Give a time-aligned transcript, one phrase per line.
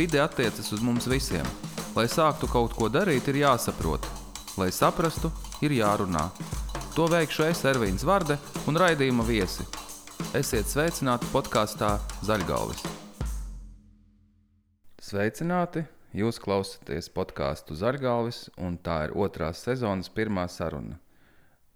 [0.00, 1.44] Vide attiecas uz mums visiem.
[1.92, 4.06] Lai sāktu kaut ko darīt, ir jāsaprot.
[4.56, 5.28] Lai saprastu,
[5.60, 6.22] ir jārunā.
[6.94, 9.66] To veikšu es, Ervīns Varde un raidījuma viesi.
[10.40, 11.90] Esiet sveicināti podkāstā
[12.24, 12.80] Zaļgalvis.
[15.04, 15.84] Sveicināti!
[16.16, 20.96] Jūs klausāties podkāstu Zaļgalvis, un tā ir otrās sezonas pirmā saruna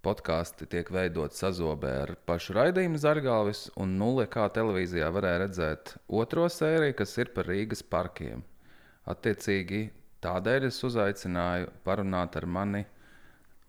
[0.05, 6.47] podkāsti tiek veidoti sazobē ar pašu raidījumu Zargalvis, un nulle kā televīzijā varēja redzēt otro
[6.53, 8.45] sēriju, kas ir par Rīgas parkiem.
[9.11, 9.87] Attiecīgi,
[10.25, 12.85] tādēļ es uzaicināju parunāt ar mani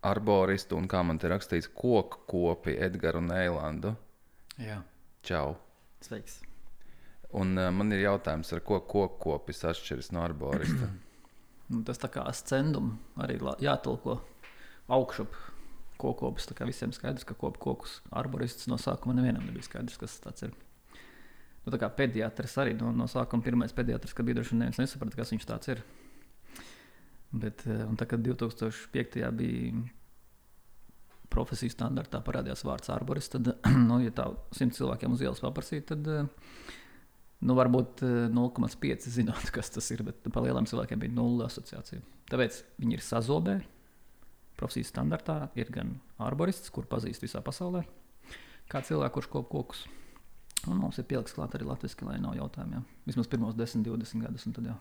[0.06, 3.96] arboristu un, kā man te rakstīts, koku kopi Edgars un Eilandu.
[4.62, 4.82] Jā.
[5.26, 5.56] Čau!
[6.06, 6.44] Sveiks!
[7.36, 10.92] Un, uh, man ir jautājums, ar ko koku kopis atšķiras no arborista?
[11.66, 14.20] Nu, tas tā kā ascendum arī jātulko
[14.94, 15.34] augšup
[16.02, 16.48] kokopis.
[16.68, 20.56] Visiem skaidrs, ka kopu kokus arborists no sākuma nevienam nebija skaidrs, kas tas ir.
[21.66, 24.82] Nu, tā kā pediatrs arī no, no sākuma pirmais pediatrs, kad bija droši vien neviens
[24.84, 25.82] nesaprata, kas viņš tāds ir.
[27.36, 29.32] Bet, eh, un tā, kad 2005.
[29.36, 29.86] bija
[31.34, 33.50] profesiju standartā parādījās vārds arborists, tad,
[33.90, 36.30] nu, ja tā simt cilvēkiem uz ielas paprasīt, tad eh,
[37.42, 42.04] nu, varbūt 0,5 eh, zinot, kas tas ir, bet par lieliem cilvēkiem bija nulle asociācija.
[42.30, 43.75] Tāpēc viņi ir sazobēji
[44.60, 47.84] profesijas standartā ir gan arborists, kur pazīst visā pasaulē,
[48.72, 49.86] kā cilvēku, kurš kop kokus.
[50.66, 52.86] Un mums ir pieliks klāt arī latviešu, lai nav jautājumiem.
[53.06, 54.48] Vismaz pirmos 10, 20 gadus.
[54.66, 54.78] Jā.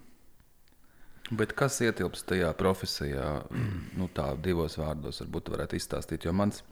[1.32, 3.42] Bet kas ietilpst tajā profesijā,
[3.98, 6.24] nu, tā divos vārdos, varbūt varētu izstāstīt?
[6.24, 6.62] Jo mans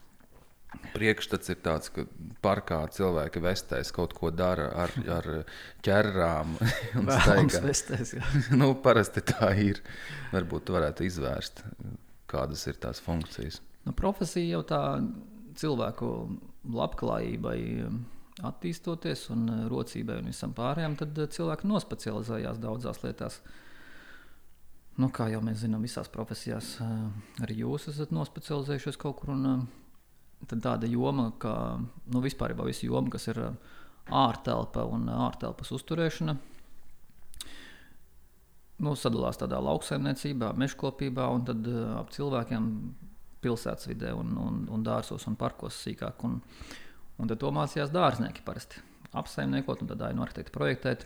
[0.95, 2.07] priekšstats ir tāds, ka
[2.45, 5.29] parkā cilvēki vestēs kaut ko dara ar, ar
[5.85, 6.57] ķerrām.
[7.69, 8.15] Vestēs,
[8.61, 9.83] nu, parasti tā ir.
[10.33, 11.65] Varbūt tu varētu izvērst
[12.33, 13.61] kādas ir tās funkcijas?
[13.87, 14.83] Nu, profesija jau tā
[15.59, 16.09] cilvēku
[16.73, 18.03] labklājībai um,
[18.47, 23.41] attīstoties un uh, rocībai un visam pārējām, tad uh, cilvēki nospecializējās daudzās lietās.
[25.01, 27.11] Nu, kā jau mēs zinām, visās profesijās uh,
[27.45, 29.35] arī jūs esat nospecializējušies kaut kur.
[29.35, 29.67] Un,
[30.49, 33.39] tad tāda joma, kā nu, vispār jau visa joma, kas ir
[34.11, 36.35] ārtelpa un ārtelpas uzturēšana,
[38.83, 42.69] nu, sadalās tādā lauksaimniecībā, mežkopībā un tad uh, ap cilvēkiem
[43.43, 46.23] pilsētas vidē un, un, un dārzos un parkos sīkāk.
[46.29, 46.39] Un,
[47.19, 48.83] un tad to mācījās dārznieki parasti
[49.19, 51.05] apsaimniekot un tad ainu arhitektu projektēt.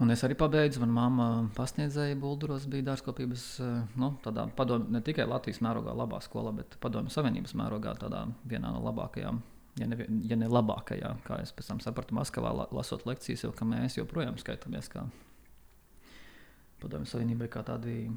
[0.00, 3.42] Un es arī pabeidzu, manā mamā pasniedzēja Bulduros, bija dārzkopības,
[4.00, 8.72] nu, tādā padomju, ne tikai Latvijas mērogā, labā skolā, bet padomju savienības mērogā, tādā vienā
[8.72, 9.42] no labākajām,
[9.76, 14.00] ja ne, ja ne labākajā, kā es pēc tam sapratu Maskavā, lasot lekcijas, ka mēs
[14.00, 15.04] joprojām skaitāmies kā
[16.80, 18.08] Padomju Savienībai kā tādi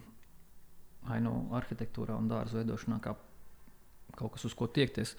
[1.12, 3.16] ainu arhitektūrā un dārza veidošanā, kā
[4.18, 5.16] kaut kas, uz ko tiekties.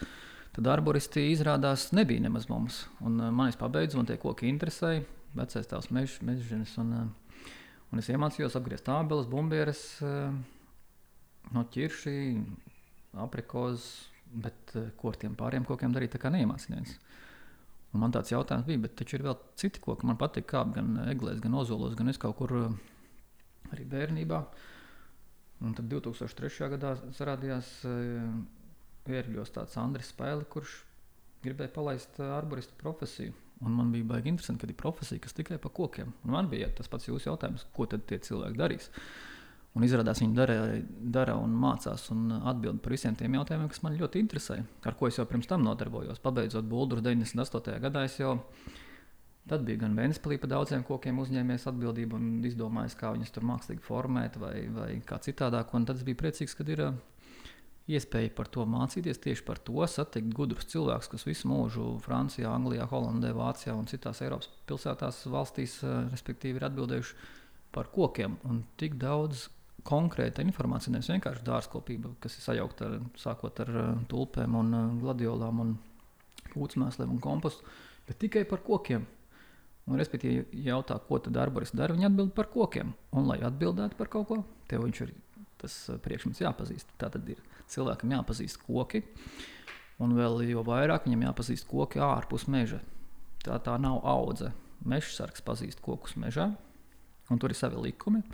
[0.54, 2.84] Tad arboristi izrādās nebija nemaz mums.
[3.02, 5.02] Un, uh, man es pabeidzu, man tie koki interesēja,
[5.34, 6.76] vecais tās mežs, mežģenes.
[6.82, 7.50] Un, uh,
[7.90, 10.30] un es iemācījos apgriezt tābeles, bumbieres, uh,
[11.54, 12.16] no ķiršī,
[13.24, 13.88] aprikozes,
[14.34, 16.96] bet ko ar tiem pāriem kokiem darīt, tā kā neiemācījos.
[17.94, 20.06] Un man tāds jautājums bija, bet taču ir vēl citi koki.
[20.08, 22.54] Man patīk kāpt gan eglēs, gan ozolos, gan es kaut kur.
[22.64, 22.93] Uh,
[23.84, 24.40] arī bērnībā.
[25.64, 26.68] Un tad 2003.
[26.74, 27.84] gadā parādījās
[29.04, 30.82] Vērģos eh, tāds Andris Spēle, kurš
[31.44, 33.32] gribēja palaist eh, arboristu profesiju.
[33.64, 36.12] Un man bija baigi interesanti, ka ir profesija, kas tikai par kokiem.
[36.24, 38.90] Un man bija tas pats jūsu jautājums, ko tad tie cilvēki darīs.
[39.74, 40.56] Un izrādās, viņi dara,
[41.14, 44.60] dara un mācās un atbild par visiem tiem jautājumiem, kas man ļoti interesē.
[44.86, 46.20] Ar ko es jau pirms tam nodarbojos.
[46.22, 47.80] Pabeidzot Bulduru 98.
[47.82, 48.36] gadā, es jau
[49.48, 53.84] Tad bija gan Vēnspēlī par daudziem kokiem uzņēmies atbildību un izdomājis, kā viņus tur mākslīgi
[53.84, 55.74] formēt vai, vai kā citādāk.
[55.76, 56.80] Un tad es biju priecīgs, ka ir
[57.92, 62.86] iespēja par to mācīties, tieši par to satikt gudrus cilvēkus, kas visu mūžu Francijā, Anglijā,
[62.88, 65.76] Holandē, Vācijā un citās Eiropas pilsētās, valstīs,
[66.14, 67.18] respektīvi, ir atbildējuši
[67.74, 68.38] par kokiem.
[68.48, 69.50] Un tik daudz
[69.84, 73.74] konkrēta informācija, nevis vienkārši dārzkopība, kas ir sajaukta ar, sākot ar
[74.08, 75.76] tulpēm, un gladiolām, un
[76.54, 77.68] kūtsmēsliem un kompostu,
[78.08, 79.04] bet tikai par kokiem.
[79.84, 81.92] Un, respektīvi, jautā, ko tad arborists dara.
[81.92, 82.94] Viņi atbild par kokiem.
[83.12, 84.38] Un, lai atbildētu par kaut ko,
[84.70, 85.12] tev viņš ir
[85.60, 86.94] tas eh, priekšmets jāpazīst.
[87.00, 87.42] Tā tad ir
[87.72, 89.02] cilvēkam jāpazīst koki,
[90.00, 92.80] un vēl jo vairāk viņam jāpazīst koki ārpus meža.
[93.44, 94.54] Tā, tā nav audze.
[94.88, 96.48] Meža sargs pazīst kokus mežā,
[97.32, 98.24] un tur ir savi likumi.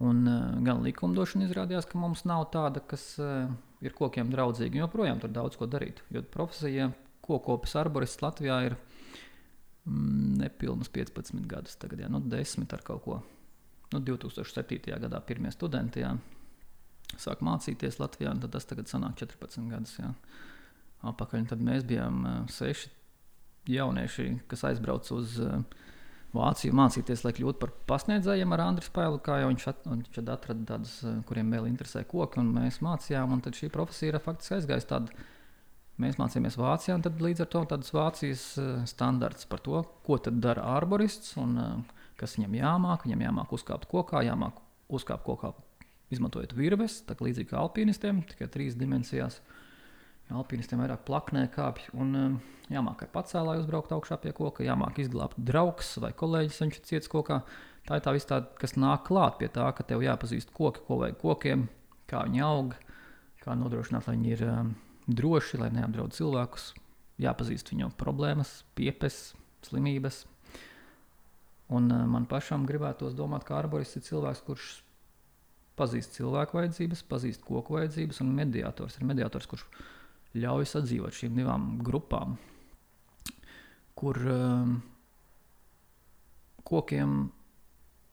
[0.00, 3.50] Un, uh, gan likumdošana izrādījās, ka mums nav tāda, kas uh,
[3.84, 4.80] ir kokiem draudzīga.
[4.86, 6.00] Joprojām tur daudz ko darīt.
[6.12, 6.88] Jo profesija,
[7.24, 8.99] kokopis arborists Latvijā ir Mm,
[9.86, 13.20] nepilnus 15 gadus, tagad jau nu, 10 ar kaut ko.
[13.90, 14.92] Nu, 2007.
[15.02, 16.12] gadā pirmie studenti jā,
[17.18, 19.96] sāk mācīties Latvijā, un tas tagad sanāk 14 gadus.
[19.98, 20.12] Jā.
[21.10, 22.22] Apakaļ, tad mēs bijām
[22.52, 22.90] seši
[23.70, 25.38] jaunieši, kas aizbrauca uz
[26.30, 30.66] Vāciju mācīties, lai kļūtu par pasniedzējiem ar Andriu Spēlu, kā jau viņš, at, viņš atrada
[30.68, 30.92] tādus,
[31.26, 35.24] kuriem vēl interesē koki, un mēs mācījām, un tad šī profesija ir faktiski aizgājusi tāda.
[36.00, 38.44] Mēs mācījāmies Vācijā, un līdz ar to tādas Vācijas
[38.88, 41.58] standarts par to, ko dara arborists un
[42.20, 43.06] kas viņam jāmāk.
[43.06, 44.60] Viņam jāmāk uzkāpt kokā, jāmāk
[44.92, 45.52] uzkāpt kokā,
[46.12, 49.40] izmantojot virves, tā kā līdzīgi kā alpīnistiem, tikai trīs dimensijās.
[50.30, 52.38] Alpīnistiem vairāk plaknē kāpj, un
[52.70, 57.10] jāmāk ar pacēlāju uzbraukt augšā pie koka, jāmāk izglābt draugs vai kolēģis, viņš ir ciets
[57.10, 57.40] kokā.
[57.88, 58.30] Tā ir tā viss
[58.60, 61.66] kas nāk klāt pie tā, ka tev jāpazīst koki, ko vajag kokiem,
[62.10, 62.76] kā viņi aug,
[63.42, 64.70] kā nodrošināt, lai viņi ir um,
[65.16, 66.70] droši, lai neapdraud cilvēkus,
[67.20, 69.32] jāpazīst viņu problēmas, piepes,
[69.66, 70.24] slimības.
[71.70, 74.70] Un uh, man pašam gribētos domāt, ka arborists ir cilvēks, kurš
[75.80, 79.66] pazīst cilvēku vajadzības, pazīst koku vajadzības, un mediātors ir mediātors, kurš
[80.36, 82.36] ļauj sadzīvot šīm divām grupām,
[83.98, 84.74] kur um,
[86.66, 87.30] kokiem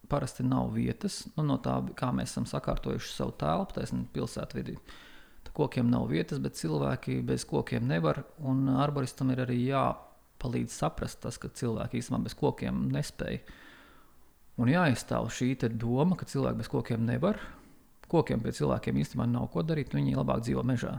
[0.08, 4.78] parasti nav vietas, nu, no tā, kā mēs esam sakārtojuši savu telpu, taisnība pilsētvidī.
[5.58, 8.22] Kokiem nav vietas, bet cilvēki bez kokiem nevar.
[8.46, 13.42] Un arboristam ir arī jāpalīdz saprast, tas, ka cilvēki īstenībā bez kokiem nespēja.
[14.62, 17.42] Un jāizstāv šī doma, ka cilvēki bez kokiem nevar.
[18.08, 20.94] Kokiem pie cilvēkiem īstenībā nav ko darīt, viņi labāk dzīvo mežā.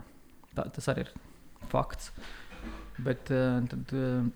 [0.53, 1.15] Tā, tas arī ir
[1.71, 2.11] fakts.
[2.99, 4.27] Bet uh, tad uh,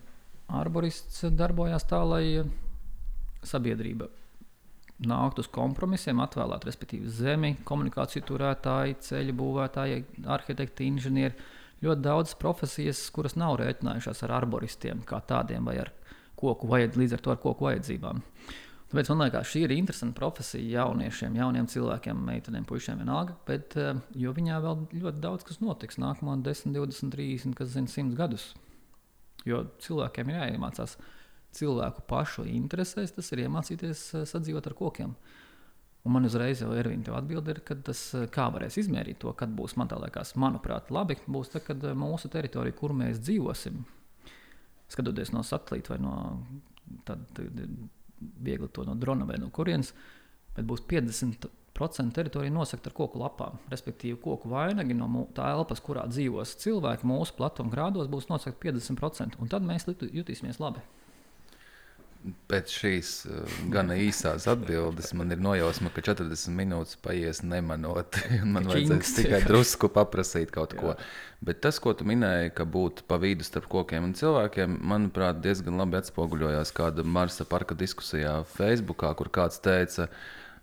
[0.48, 2.26] arborists darbojās tā, lai
[3.44, 4.08] sabiedrība
[5.04, 10.04] nākt uz kompromisiem, atvēlēt, respektīvi, zemi, komunikāciju turētāji, ceļu būvētāji,
[10.36, 11.50] arhitekti, inženieri.
[11.84, 15.92] Ļoti daudz profesijas, kuras nav rēķinājušās ar arboristiem kā tādiem vai ar
[16.40, 18.22] koku, vajad, līdz ar to ar koku vajadzībām.
[18.94, 23.98] Tāpēc man liekas, šī ir interesanta profesija jauniešiem, jauniem cilvēkiem, meitenēm, puišiem vienalga, bet eh,
[24.22, 28.52] jo viņā vēl ļoti daudz kas notiks nākamo 10, 20, 30, kas zina, 100 gadus.
[29.50, 30.94] Jo cilvēkiem ir jāiemācās
[31.58, 35.16] cilvēku pašu interesēs, tas ir iemācīties eh, sadzīvot ar kokiem.
[36.04, 39.54] Un man uzreiz jau ir viņa atbilde, ka tas, eh, kā varēs izmērīt to, kad
[39.56, 43.84] būs, man liekas, manuprāt, labi, būs tad, kad eh, mūsu teritorija, kur mēs dzīvosim,
[44.94, 46.16] skatoties no satelīta vai no
[47.08, 47.48] tāda
[48.44, 49.94] viegli to no drona vai no kurienes,
[50.56, 53.58] bet būs 50% teritorija nosakta ar koku lapām.
[53.72, 59.40] Respektīvi, koku vainagi no tā elpas, kurā dzīvos cilvēki, mūsu platuma grādos būs nosakta 50%,
[59.42, 60.84] un tad mēs jutīsimies labi.
[62.48, 68.16] Pēc šīs uh, gan īsās atbildes man ir nojausma, ka 40 minūtes paies nemanot.
[68.54, 70.94] Man vajadzēs tikai drusku paprasīt kaut ko.
[70.94, 71.08] Jā.
[71.44, 75.76] Bet tas, ko tu minēji, ka būt pa vidu starp kokiem un cilvēkiem, manuprāt, diezgan
[75.82, 80.08] labi atspoguļojās kāda Marsa parka diskusijā Facebook, kur kāds teica,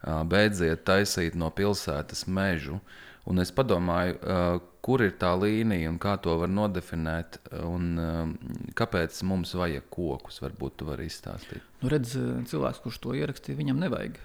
[0.01, 2.81] beidziet taisīt no pilsētas mežu.
[3.31, 4.17] Un es padomāju,
[4.83, 7.93] kur ir tā līnija un kā to var nodefinēt, un
[8.75, 10.41] kāpēc mums vajag kokus.
[10.43, 11.63] Varbūt tu vari izstāstīt.
[11.83, 12.17] Nu, redz,
[12.51, 14.19] cilvēks, kurš to ierakstīja, viņam nevajag.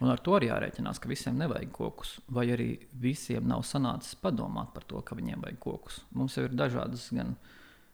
[0.00, 2.14] Un ar to arī jārēķinās, ka visiem nevajag kokus.
[2.32, 2.70] Vai arī
[3.02, 6.00] visiem nav sanācis padomāt par to, ka viņiem vajag kokus.
[6.16, 7.34] Mums jau ir dažādas, gan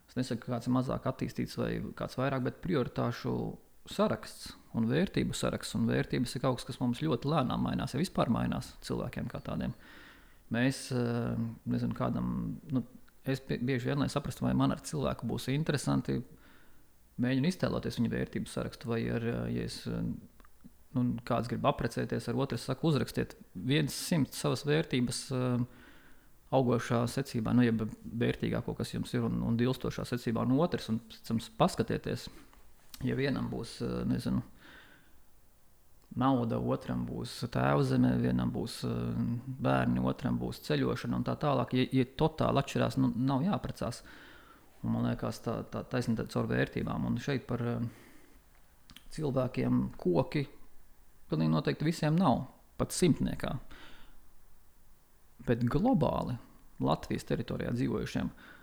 [0.07, 3.33] es nesaku, ka kāds ir mazāk attīstīts vai kāds vairāk, bet prioritāšu
[3.91, 5.75] saraksts un vērtību saraksts.
[5.75, 9.43] Un vērtības ir kaut kas, kas mums ļoti lēnām mainās, ja vispār mainās cilvēkiem kā
[9.43, 9.75] tādiem.
[10.53, 11.35] Mēs, eh,
[11.67, 12.27] nezinu, kādam,
[12.71, 12.83] nu,
[13.27, 16.21] es bieži vien, lai saprastu, vai man ar cilvēku būs interesanti,
[17.19, 18.87] mēģinu iztēloties viņa vērtību sarakstu.
[18.93, 20.05] Vai ar, eh, ja es, eh,
[20.95, 25.31] nu, kāds grib apprecēties ar otru, saku, uzrakstiet viens simts savas vērtības.
[26.47, 31.01] Augošā secībā, nu, jeb vērtīgāko, kas jums ir, un, un dilstošā secībā, un otrs, un
[31.03, 32.29] pēc tam paskatieties,
[33.03, 34.41] ja vienam būs, nezinu,
[36.17, 39.21] nauda, otram būs tēvzeme, vienam būs eh,
[39.67, 41.75] bērni, otram būs ceļošana un tā tālāk.
[41.77, 44.01] Ja, ja totāli atšķirās, nu, nav jāprecās.
[44.83, 47.07] Un, man liekas, tā, tā taisnība caur vērtībām.
[47.09, 47.87] Un šeit par uh,
[49.15, 50.45] cilvēkiem koki
[51.31, 52.43] pilnīgi noteikti visiem nav.
[52.77, 53.55] Pat simtniekā.
[55.47, 56.37] Bet globāli
[56.85, 58.56] Latvijas teritorijā dzīvojušiem uh,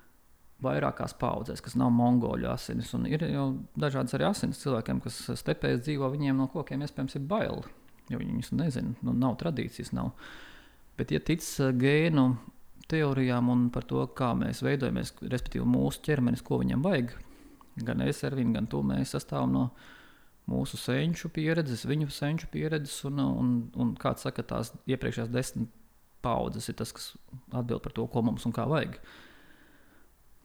[0.65, 2.93] vairākās paudzēs, kas nav mongoļu asinis.
[2.97, 3.47] Un ir jau
[3.79, 7.63] dažādas arī asinis cilvēkiem, kas stepēs dzīvo, viņiem no kokiem iespējams ir bail.
[8.13, 9.95] Jo viņi viņus nezina, nu, nav tradīcijas.
[9.97, 10.13] Nav.
[10.99, 12.27] Bet, ja tic eh, gēnu
[12.91, 17.15] teorijām un par to, kā mēs veidojamies, respektīvi mūsu ķermenis, ko viņam vajag,
[17.87, 19.65] gan es ar viņu, gan tu mēs sastāvam no
[20.51, 25.73] mūsu senču pieredzes, viņu senču pieredzes, un, un, un kāds saka, tās iepriekšējās desmit
[26.25, 27.15] paudzes ir tas, kas
[27.53, 28.99] atbild par to, ko mums un kā vajag.
[29.01, 29.25] Uh,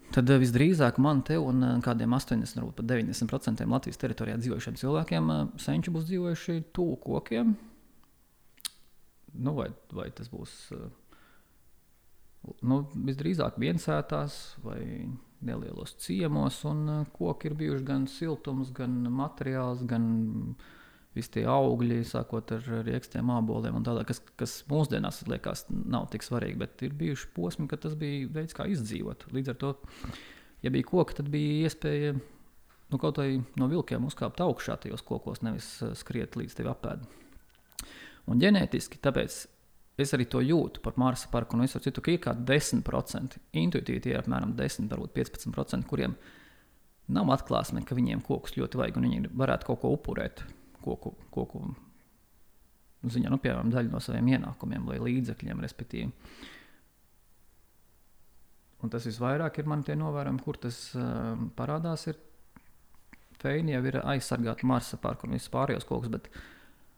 [0.09, 4.79] Tad eh, visdrīzāk man te un eh, kādiem 80, varbūt pat 90% Latvijas teritorijā dzīvojušiem
[4.81, 7.53] cilvēkiem eh, senči būs dzīvojuši tuvu kokiem.
[9.39, 10.53] Nu, vai, vai tas būs
[12.65, 14.81] nu, visdrīzāk viensētās vai
[15.45, 20.09] nelielos ciemos, un koki ir bijuši gan siltums, gan materiāls, gan
[21.17, 26.25] visi tie augļi, sākot ar rīkstiem, aboliem un tādā, kas, kas mūsdienās liekas nav tik
[26.25, 29.29] svarīgi, bet ir bijuši posmi, kad tas bija veids, kā izdzīvot.
[29.35, 29.73] Līdz ar to,
[30.65, 35.43] ja bija koki, tad bija iespēja nu, kaut vai no vilkiem uzkāpt augšā tajos kokos,
[35.45, 37.07] nevis uh, skriet līdz tevi apēd.
[38.29, 39.45] Un ģenētiski, tāpēc
[39.99, 43.33] Es arī to jūtu par Marsa parku un visu citu, ka ir kaut kādi 10%,
[43.59, 46.13] intuitīvi tie ir apmēram 10, varbūt 15%, kuriem
[47.11, 50.45] nav atklāsme, ka viņiem kokus ļoti vajag un viņi varētu kaut ko upurēt
[50.83, 51.63] koku, koku
[53.03, 56.09] ziņā, nu, piemēram, daļu no saviem ienākumiem vai līdzekļiem, respektīvi.
[58.79, 62.05] Un tas visvairāk ir man tie novērojumi, kur tas uh, parādās.
[62.11, 62.19] Ir
[63.39, 66.27] Feini jau ir aizsargāti Marsa parku un visus pārējos kokus, bet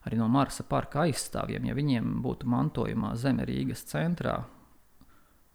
[0.09, 4.39] arī no Marsa parka aizstāvjiem, ja viņiem būtu mantojumā zeme Rīgas centrā.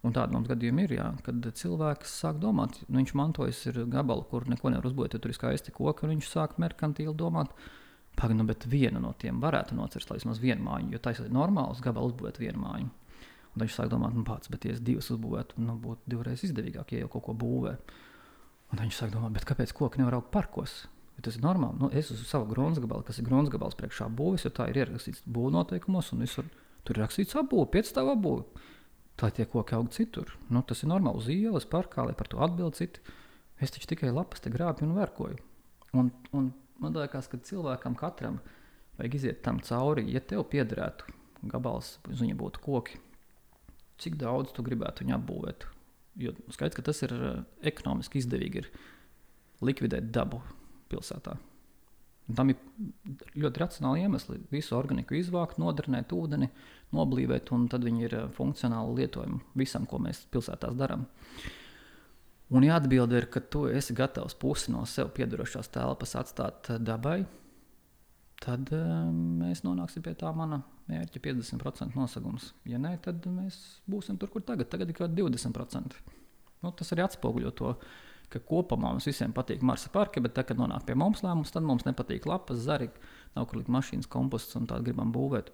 [0.06, 4.46] Un tāda mums gadījumi ir, jā, kad cilvēks sāk domāt, nu, viņš mantojas gabalu, kur
[4.46, 7.50] neko nevar uzbūvēt, jo tur ir skaisti koki, un viņš sāk merkantīli domāt,
[8.16, 11.32] pagaidi, nu, bet vienu no tiem varētu nocirst, lai vismaz vienu māju, jo tas ir
[11.32, 12.90] normāls gabals uzbūvēt vienu māju.
[13.56, 16.92] Un viņš sāk domāt, nu, pats, bet, ja es divas uzbūvētu, nu, būtu divreiz izdevīgāk,
[16.92, 17.72] ja jau kaut ko būvē.
[18.74, 20.82] Un viņš sāk domāt, kāpēc koki nevar augt parkos?
[21.16, 21.80] Jo tas ir normāli.
[21.80, 24.82] Nu, es uz savu grunts gabalu, kas ir grunts gabals priekšā būvis, jo tā ir
[24.82, 26.50] ierakstīts būvnoteikumos, un visur
[26.84, 28.44] tur ir rakstīts apbūve, piecstāv apbūve.
[29.16, 30.34] Tā tie koki aug citur.
[30.52, 33.00] Nu, tas ir normāli uz ielas, parkā, lai par to atbild citi.
[33.56, 35.40] Es taču tikai lapas te grābju un verkoju.
[35.96, 36.50] Un, un
[36.82, 38.40] man liekas, ka cilvēkam katram
[38.98, 41.16] vajag iziet tam cauri, ja tev piederētu
[41.52, 43.00] gabals, uz viņa būtu koki.
[44.00, 45.66] Cik daudz tu gribētu viņu apbūvēt?
[46.20, 47.42] Jo skaidrs, ka tas ir eh,
[47.72, 48.70] ekonomiski izdevīgi ir
[49.64, 50.40] likvidēt dabu
[50.90, 51.36] pilsētā.
[52.26, 52.58] Un tam ir
[53.38, 54.40] ļoti racionāli iemesli.
[54.50, 56.48] Visu organiku izvākt, nodarbināt ūdeni,
[56.96, 61.06] noblīvēt, un tad viņi ir eh, funkcionāli lietojami visam, ko mēs pilsētās darām.
[62.54, 66.78] Un, ja atbilde ir, ka tu esi gatavs pusi no sev piedarošās telpas atstāt eh,
[66.78, 67.18] dabai,
[68.42, 69.06] tad uh,
[69.40, 72.52] mēs nonāksim pie tā mana mērķa 50% nosagums.
[72.68, 73.56] Ja nē, tad mēs
[73.90, 74.68] būsim tur, kur tagad.
[74.70, 75.96] Tagad ir kaut kādi 20%.
[76.62, 77.72] Nu, tas arī atspoguļo to
[78.32, 81.66] ka kopumā mums visiem patīk Marsa parki, bet tad, kad nonāk pie mums lēmums, tad
[81.66, 82.88] mums nepatīk lapas, zari,
[83.36, 85.52] nav kur likt mašīnas komposts un tādu gribam būvēt.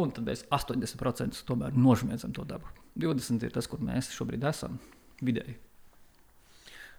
[0.00, 2.68] Un tad mēs 80% tomēr nožmiedzam to dabu.
[3.00, 4.78] 20% ir tas, kur mēs šobrīd esam
[5.24, 5.56] vidēji.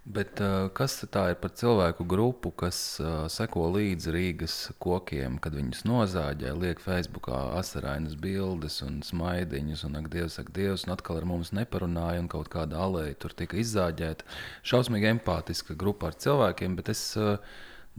[0.01, 5.53] Bet, uh, kas tā ir par cilvēku grupu, kas uh, seko līdzi Rīgas kokiem, kad
[5.53, 11.19] viņus nozāģē, liek Facebookā asarainas bildes un smaidiņus, un ak, Dievs, ak, Dievs, un atkal
[11.21, 14.25] ar mums neparunāja, un kaut kāda alēja tur tika izzāģēta.
[14.65, 17.37] Šausmīgi empātiska grupa ar cilvēkiem, bet es uh,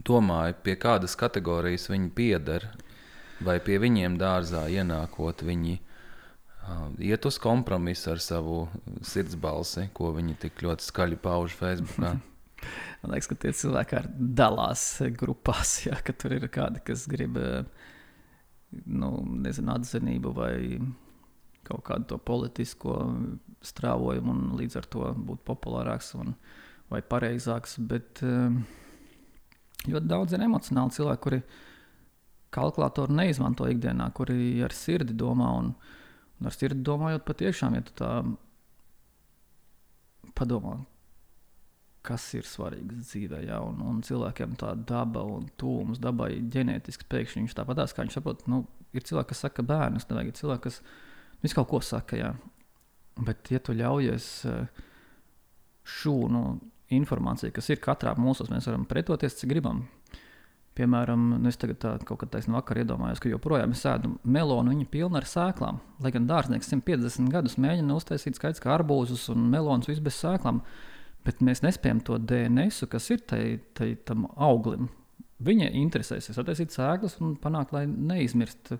[0.03, 2.67] domāju, pie kādas kategorijas viņi pieder,
[3.39, 5.79] vai pie viņiem dārzā ienākot viņi
[7.03, 8.57] iet uz kompromisu ar savu
[9.05, 11.99] sirdsbalsi, ko viņi tik ļoti skaļi pauž Facebook.
[13.03, 14.85] Man liekas, ka tie cilvēki dalās
[15.19, 17.39] grupās, ja, tur ir kādi, kas grib
[18.85, 19.09] nu,
[19.43, 20.55] nezinu, atzinību vai
[21.67, 22.95] kaut kādu to politisko
[23.63, 26.33] strāvojumu, un līdz ar to būt populārāks un,
[26.91, 27.77] vai pareizāks.
[27.79, 28.23] Bet
[29.87, 31.41] ļoti daudz ir emocionāli cilvēki, kuri
[32.53, 35.49] kalkulātoru neizmanto ikdienā, kuri ar sirdi domā.
[35.59, 35.73] Un,
[36.41, 38.09] Un ar sirdi domājot, patiešām, ja tu tā
[40.37, 40.79] padomā,
[42.03, 47.45] kas ir svarīgs dzīvē, ja, un, un cilvēkiem tā daba un tūms dabai ģenētiski pēkšņi
[47.45, 50.81] viņš tāpatās, kā viņš saprot, nu, ir cilvēki, kas saka, ka bērnus nevajag, cilvēki, kas
[51.45, 52.33] visu kaut ko saka, jā.
[53.23, 54.83] bet ja tu ļaujies eh,
[55.95, 56.43] šūnu
[56.93, 59.85] informāciju, kas ir katrā mūsos, mēs varam pretoties, cik gribam.
[60.73, 64.71] Piemēram, nu es tagad tā, kaut kad taisnu vakar iedomājos, ka joprojām es ēdu melonu,
[64.73, 65.77] viņa pilna ar sēklām.
[66.01, 70.63] Lai gan dārznieks 150 gadus mēģina uztaisīt skaidrs, kā arbūzus un melonus visu bez sēklām,
[71.27, 73.43] bet mēs nespējam to DNS, kas ir tai,
[73.77, 74.89] tai, tam auglim.
[75.45, 78.73] Viņa interesēsies attīstīt sēklas un panākt, lai neizmirst.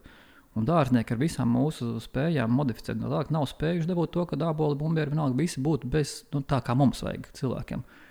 [0.58, 4.78] Un dārznieki ar visām mūsu spējām modificēt no tā, nav spējuši dabūt to, ka dāboli,
[4.78, 8.03] bumbieri vienalga visi būtu bez nu, tā, kā mums vajag cilvēkiem ka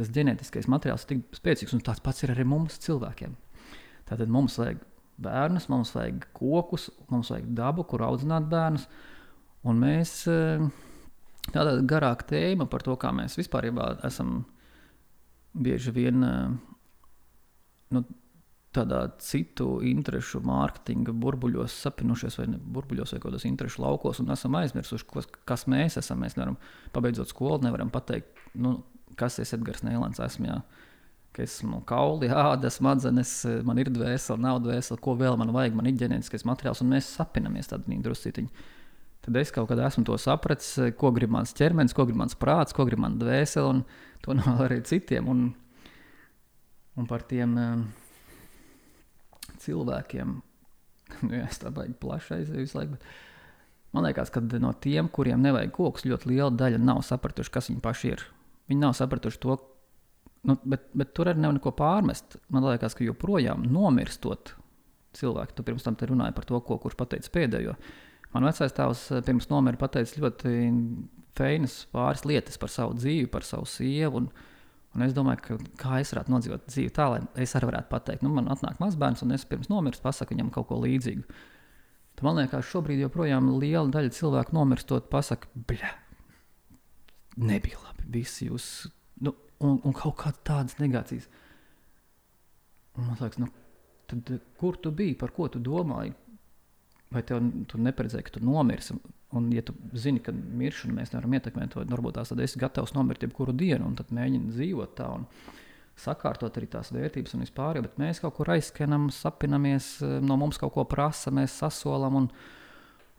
[0.00, 3.36] tas ģenētiskais materiāls ir tik spēcīgs, un tāds pats ir arī mums, cilvēkiem.
[4.10, 4.80] Tātad mums vajag
[5.20, 8.86] bērnus, mums vajag kokus, mums vajag dabu, kur audzināt bērnus.
[9.68, 10.62] Un mēs eh,
[11.52, 13.68] tāda garāka tēma par to, kā mēs vispār
[14.08, 14.40] esam
[15.52, 16.56] bieži vien eh,
[17.94, 18.04] nu,
[18.74, 24.56] tādā citu interesu mārketinga burbuļos sapinušies, vai ne, burbuļos, vai kādos interesu laukos, un esam
[24.60, 25.08] aizmirsuši,
[25.48, 26.22] kas mēs esam.
[26.22, 26.58] Mēs nevaram,
[26.94, 28.78] pabeidzot skolu, nevaram pateikt, nu,
[29.18, 30.48] kas es Edgars Nēlants esmu.
[30.50, 30.60] Jā.
[31.36, 33.32] Ka esmu kauli, āda, smadzenes,
[33.66, 37.12] man ir dvēsele, nav dvēsele, ko vēl man vajag, man ir ģenētiskais materiāls, un mēs
[37.20, 38.48] sapinamies tādā drusciņā.
[39.22, 42.74] tad es kaut kad esmu to sapratis, ko grib mans ķermenis, ko grib mans prāts,
[42.74, 43.84] ko grib mana dvēsele, un
[44.24, 45.28] to nav arī citiem.
[45.28, 45.54] Un,
[46.98, 47.54] un par tiem
[49.60, 50.38] cilvēkiem,
[51.22, 52.98] nu, jā, es tā baigi plaši aizēju visu laiku.
[52.98, 53.04] Bet,
[53.90, 57.80] Man liekas, ka no tiem, kuriem nevajag kokus, ļoti liela daļa nav sapratuši, kas viņi
[57.82, 58.22] paši ir.
[58.70, 59.56] Viņi nav sapratuši to,
[60.46, 62.38] nu, bet, bet tur arī nav neko pārmest.
[62.54, 64.54] Man liekas, ka joprojām nomirstot
[65.18, 67.74] cilvēku, tu pirms tam runāji par to, ko kurš pateica pēdējo.
[68.34, 70.54] Man vecais tēvs eh, pirms nomira pateica ļoti
[71.38, 74.22] feinas pāris lietas par savu dzīvi, par savu sievu.
[74.22, 74.28] Un,
[74.94, 78.26] un es domāju, ka, kā es varētu nodzīvot dzīvi tā, lai es arī varētu pateikt,
[78.26, 81.26] nu, man atnāk mazbērns, un es pirms nomirst pasaku viņam kaut ko līdzīgu.
[82.18, 85.90] Tad man liekas, šobrīd joprojām liela daļa cilvēku nomirstot, pasakā, bļa,
[87.36, 88.08] nebija labi.
[88.18, 88.88] Visi jūs,
[89.22, 91.28] nu, un, un kaut kādas tādas negācijas.
[92.98, 93.50] Un man liekas, nu,
[94.10, 96.16] tad kur tu biji, par ko tu domāji?
[97.14, 98.96] vai tev tu neparedzēji, ka tu nomirsi.
[99.36, 102.94] Un, ja tu zini, ka miršanu mēs nevaram ietekmēt, tad varbūt tās tad esi gatavs
[102.96, 105.26] nomirt jebkuru dienu, un tad mēģini dzīvot tā un
[106.00, 107.78] sakārtot arī tās vērtības un vispār.
[107.84, 109.92] Bet mēs kaut kur aizskanam, sapinamies,
[110.26, 112.18] no mums kaut ko prasa, mēs sasolam.
[112.22, 112.30] Un,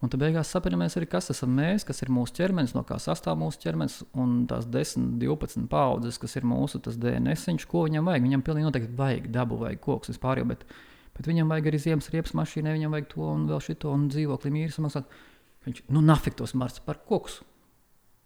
[0.02, 3.38] un tad beigās sapinamies arī, kas esam mēs, kas ir mūsu ķermenis, no kā sastāv
[3.42, 8.26] mūsu ķermenis, un tās 10, 12 paudzes, kas ir mūsu DNS, ko viņam vajag.
[8.26, 10.42] Viņam pilnīgi noteikti vajag dabu, vajag kokus vispār.
[10.42, 10.66] Jau, bet,
[11.18, 14.52] Bet viņam vajag arī ziemas riepas mašīnai, viņam vajag to un vēl šito un dzīvokli
[14.54, 15.10] mīri samaksāt.
[15.68, 17.42] Viņš, nu, nafik tos marts par kokus.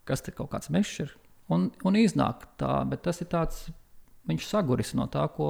[0.08, 1.16] Kas te kaut kāds mežs ir?
[1.52, 3.66] Un, un iznāk tā, bet tas ir tāds,
[4.30, 5.50] viņš saguris no tā, ko,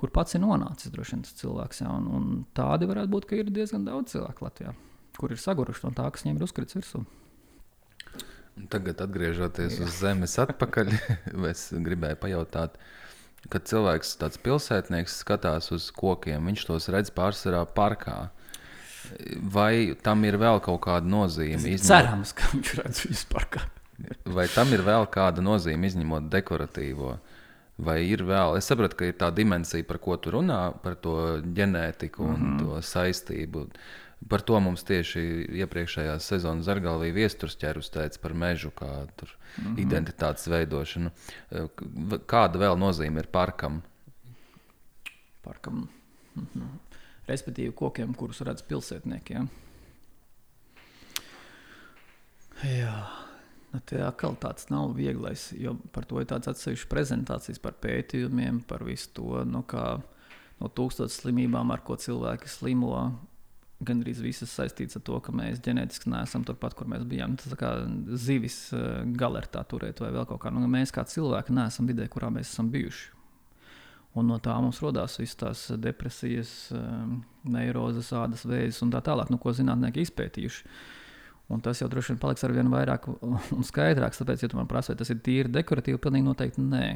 [0.00, 1.82] kur pats ir nonācis droši vien tas cilvēks.
[1.84, 4.74] Jā, un, un tādi varētu būt, ka ir diezgan daudz cilvēku Latvijā,
[5.20, 7.04] kur ir saguruši no tā, kas viņiem ir uzkrits virsū.
[8.72, 9.84] Tagad, atgriežoties jā.
[9.84, 10.94] uz zemes atpakaļ,
[11.52, 13.06] es gribēju pajautāt, uh,
[13.52, 18.18] kad cilvēks, tāds pilsētnieks, skatās uz kokiem, viņš tos redz pārsvarā parkā.
[19.54, 21.60] Vai tam ir vēl kaut kāda nozīme?
[21.76, 21.86] Izņemot...
[21.86, 23.62] Cerams, ka viņš redz viņus parkā.
[24.36, 27.16] vai tam ir vēl kāda nozīme, izņemot dekoratīvo?
[27.76, 28.56] Vai ir vēl?
[28.56, 32.46] Es saprotu, ka ir tā dimensija, par ko tu runā, par to ģenētiku un mm
[32.46, 32.58] -hmm.
[32.58, 33.66] to saistību.
[34.28, 35.20] Par to mums tieši
[35.60, 39.80] iepriekšējā sezonā Zargalvī viesturs ķērus teica par mežu, kā tur mm -hmm.
[39.80, 41.10] identitātes veidošanu.
[42.26, 43.82] Kāda vēl nozīme ir parkam?
[45.42, 45.88] Parkam.
[46.34, 46.68] Mm -hmm.
[47.28, 49.32] Respektīvi, kokiem, kurus redz pilsētnieki.
[49.32, 49.46] Ja?
[52.64, 53.25] Jā,
[53.88, 58.84] tā atkal tāds nav vieglais, jo par to ir tāds atsevišķs prezentācijas par pētījumiem, par
[58.86, 59.96] visu to, nu, kā
[60.60, 62.94] no tūkstošiem slimībām, ar ko cilvēki slimo
[63.84, 67.36] gandrīz visas saistītas ar to, ka mēs ģenētiski neesam turpat, kur mēs bijām.
[67.40, 67.72] Tas kā
[68.16, 70.52] zivis eh, galertā turēt vai vēl kaut kā.
[70.54, 73.12] Nu, mēs kā cilvēki neesam vidē, kurā mēs esam bijuši.
[74.16, 77.02] Un no tā mums radās visas tās depresijas, eh,
[77.52, 80.64] neirozes, ādas vēzis un tā tālāk, nu, ko zinātnieki izpētījuši.
[81.52, 84.18] Un tas jau droši vien paliks ar vien vairāk un skaidrāks.
[84.22, 86.88] Tāpēc, ja tu man prasa, vai tas ir tīri dekoratīvi, pilnīgi noteikti nē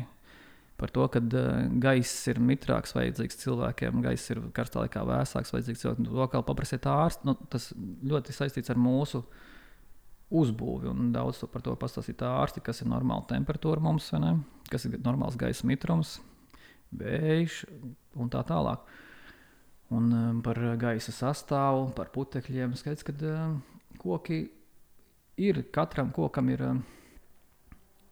[0.80, 5.82] par to, ka uh, gaiss ir mitrāks, vajadzīgs cilvēkiem, gaiss ir karstā laikā vēsāks, vajadzīgs
[5.84, 6.06] cilvēkiem.
[6.08, 7.68] To kā paprasīt ārstu, nu, tas
[8.12, 9.20] ļoti saistīts ar mūsu
[10.40, 10.88] uzbūvi.
[10.88, 14.08] Un daudz par to pastāstīt ārsti, kas ir normāla temperatūra mums,
[14.72, 16.16] kas ir normāls gaisa mitrums,
[16.96, 17.60] vējš
[18.16, 18.88] un tā tālāk.
[19.90, 22.76] Un um, par gaisa sastāvu, par putekļiem.
[22.78, 23.56] Skaidrs, ka uh,
[24.00, 24.40] koki
[25.40, 26.64] ir katram kokam ir.
[26.70, 26.98] Uh,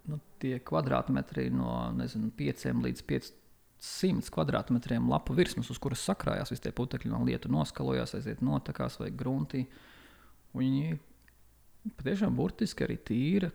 [0.08, 6.64] nu, tie kvadrātmetri no nezinu, 5 līdz 500 kvadrātmetriem lapu virsmas, uz kuras sakrājās visi
[6.64, 9.66] tie putekļi, no lietu noskalojās, aiziet notekās vai gruntī.
[10.56, 10.96] Viņi
[11.98, 13.50] patiešām burtiski arī tīra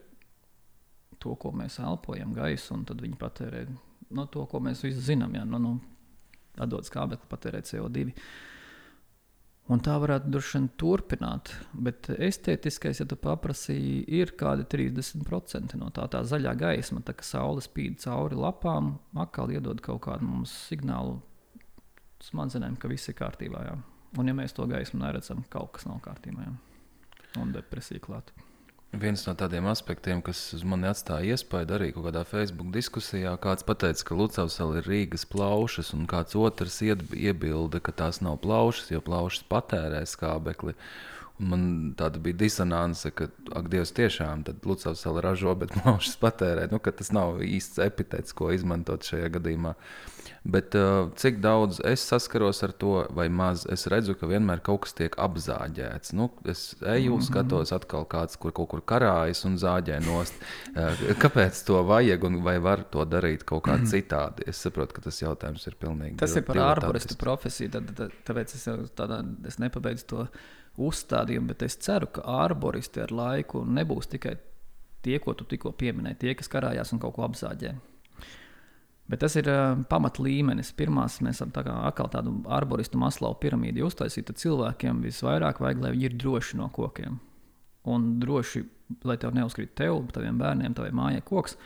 [1.22, 3.66] to, ko mēs elpojam, gaisu, un tad viņi patērē
[4.14, 5.34] no to, ko mēs visi zinām.
[5.36, 5.76] Ja, nu, nu,
[6.60, 8.10] atdod skābekli, patērē CO2.
[9.72, 15.88] Un tā varētu droši vien turpināt, bet estētiskais, ja tu paprasīji, ir kādi 30% no
[15.94, 20.52] tā, tā zaļā gaisma, tā kā saule spīd cauri lapām, atkal iedod kaut kādu mums
[20.68, 21.16] signālu
[22.24, 23.64] smadzenēm, ka viss ir kārtībā.
[23.70, 23.78] Jā.
[24.20, 26.44] Un ja mēs to gaismu neredzam, kaut kas nav kārtībā.
[26.44, 26.58] Jā.
[27.40, 28.36] Un depresija klāta.
[28.94, 34.04] Viens no tādiem aspektiem, kas uz mani atstāja iespaidu arī kādā Facebook diskusijā, kāds teica,
[34.06, 39.48] ka Lucavs ir Rīgas plaušas, un kāds otrs iebilda, ka tās nav plaušas, jo plaušas
[39.50, 40.76] patērē skābekli.
[40.76, 43.26] Un man tāda bija disonance, ka,
[43.58, 46.68] ak, Dievs, tiešām Lucavs ražo, bet plaušas patērē.
[46.70, 49.74] Nu, tas nav īsts epitets, ko izmantot šajā gadījumā.
[50.44, 54.84] Bet uh, cik daudz es saskaros ar to, vai maz es redzu, ka vienmēr kaut
[54.84, 56.12] kas tiek apzāģēts.
[56.14, 57.26] Nu, es eju, mm -hmm.
[57.26, 60.34] skatos, atkal kāds kur kaut kur karājas un zāģē nost.
[60.76, 64.44] Uh, kāpēc to vajag un vai var to darīt kaut kā citādi?
[64.46, 66.16] Es saprotu, ka tas jautājums ir pilnīgi.
[66.16, 70.28] Tas ir par ārporistu profesiju, tad, tad, tāpēc es tādā, es nepabeidzu to
[70.80, 74.36] uzstādījumi, bet es ceru, ka arboristi ar laiku nebūs tikai
[75.04, 77.74] tie, ko tu tikko pieminēji, tie, kas karājās un kaut ko apzāģē.
[79.04, 80.72] Bet tas ir uh, pamat līmenis.
[80.76, 84.30] Pirmās mēs esam tā kā tādu arboristu maslau piramīdu uztaisīju.
[84.30, 87.18] Tad cilvēkiem visvairāk vajag, lai viņi ir droši no kokiem.
[87.92, 88.62] Un droši,
[89.04, 91.58] lai tev neuzkrīt tev, taviem bērniem, tavai mājai koks.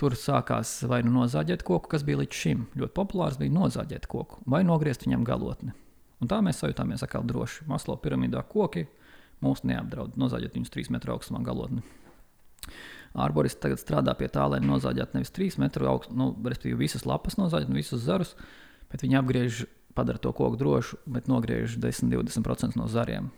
[0.00, 4.40] Tur sākās vai nu nozāģēt koku, kas bija līdz šim ļoti populārs, bija nozāģēt koku,
[4.48, 5.74] vai nogriezt viņam galotni.
[6.18, 7.66] Un tā mēs sajūtāmies atkal droši.
[7.70, 8.86] Maslo piramidā koki
[9.44, 10.16] mūs neapdraud.
[10.18, 11.84] Nozāģēt viņus trīs metru augstumā galotni.
[13.18, 17.38] Arborists tagad strādā pie tā, lai nozāģētu nevis 3 metru augstu, nu, respektīvi visas lapas
[17.40, 18.34] nozāģētu, visus zarus,
[18.92, 19.64] bet viņi apgriež,
[19.96, 23.30] padara to koku drošu, bet nogriež 10-20% no zariem.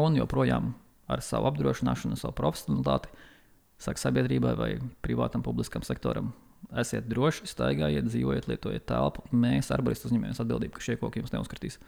[0.00, 0.72] Un joprojām
[1.12, 3.12] ar savu apdrošināšanu, savu profesionalitāti,
[3.82, 4.70] saka sabiedrībai vai
[5.04, 6.32] privātam publiskam sektoram.
[6.78, 9.24] Esiet droši, staigājiet, dzīvojiet, lietojiet telpu.
[9.34, 11.78] Mēs, arboristi, uzņemamies atbildību, ka šie koki jums neuzkritīs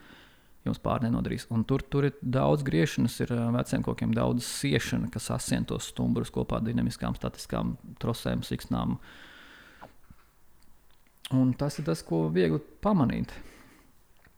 [0.65, 1.45] jums pāri nenodarīs.
[1.53, 6.33] Un tur, tur ir daudz griešanas, ir veciem kokiem daudz siešana, kas asien tos stumbrus
[6.33, 8.97] kopā ar dinamiskām, statiskām trosēm, siksnām.
[11.35, 13.33] Un tas ir tas, ko viegli pamanīt.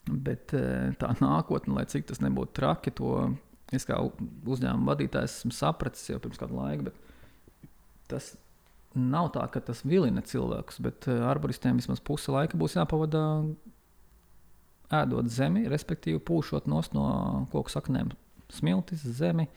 [0.07, 0.53] Bet
[0.99, 3.13] tā nākotne, lai cik tas nebūtu traki, to
[3.75, 6.93] es kā uzņēmuma vadītājs esmu sapratis jau pirms kāda laika.
[8.07, 8.35] Tas
[8.95, 13.23] nav tā, ka tas vilina cilvēkus, bet arboristiem vismaz puse laika būs jāpavada
[14.93, 16.81] ēdot zemi, respektīvi pūšot no
[17.51, 18.13] koku saknēm
[18.53, 19.47] smiltis, zemi,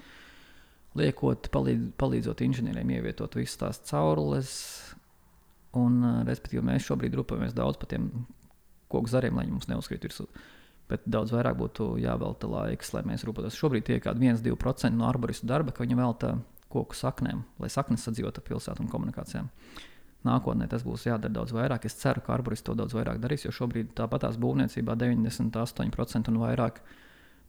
[0.98, 4.52] liekot, palīdz, palīdzot inženieriem ievietot visas tās caurules.
[5.78, 8.08] Un, respektīvi, mēs šobrīd rūpējamies daudz par tiem
[8.90, 10.26] koku zariem, lai viņi mums neuzkrīt virsū.
[10.90, 13.54] Bet daudz vairāk būtu jāvelta laiks, lai mēs rūpētos.
[13.54, 16.32] Šobrīd tie ir kaut kādi 1-2% no arboristu darba, ka viņi velta
[16.70, 19.46] koku saknēm, lai saknes sadzīvotu pilsētu un komunikācijām.
[19.46, 19.89] Uh,
[20.26, 21.86] Nākotnē tas būs jādara daudz vairāk.
[21.88, 26.40] Es ceru, ka arborists to daudz vairāk darīs, jo šobrīd tāpat tās būvniecībā 98% un
[26.42, 26.82] vairāk